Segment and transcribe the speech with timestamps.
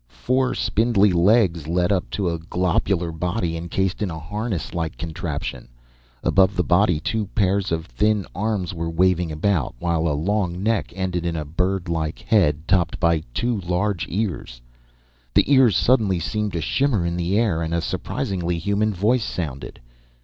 [0.15, 5.67] Four spindly legs led up to a globular body encased in a harness like contraption.
[6.23, 10.91] Above the body, two pairs of thin arms were waving about, while a long neck
[10.95, 14.59] ended in a bird like head, topped by two large ears.
[15.35, 19.79] The ears suddenly seemed to shimmer in the air, and a surprisingly human voice sounded.